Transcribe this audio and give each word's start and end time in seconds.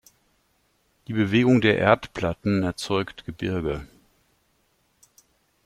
Die 1.07 1.13
Bewegung 1.13 1.61
der 1.61 1.77
Erdplatten 1.77 2.63
erzeugt 2.63 3.23
Gebirge. 3.25 3.85